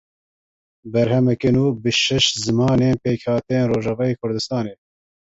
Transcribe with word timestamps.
Berhemeke 0.93 1.49
nû 1.55 1.63
bi 1.81 1.91
şeş 2.03 2.25
zimanên 2.43 2.95
pêkhateyên 3.03 3.65
Rojavayê 3.71 4.15
Kurdistanê. 4.21 4.73